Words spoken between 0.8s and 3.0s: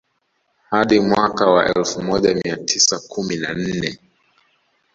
mwaka wa elfu moja mia tisa